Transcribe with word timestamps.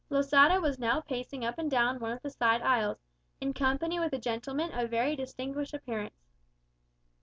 Losada 0.09 0.59
was 0.59 0.79
now 0.79 0.99
pacing 0.99 1.45
up 1.45 1.59
and 1.59 1.69
down 1.69 1.99
one 1.99 2.11
of 2.11 2.23
the 2.23 2.31
side 2.31 2.63
aisles, 2.63 2.97
in 3.39 3.53
company 3.53 3.99
with 3.99 4.11
a 4.13 4.17
gentleman 4.17 4.71
of 4.71 4.89
very 4.89 5.15
distinguished 5.15 5.75
appearance. 5.75 6.25